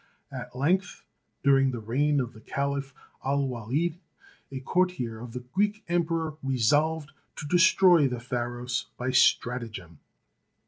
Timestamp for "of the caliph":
2.19-2.95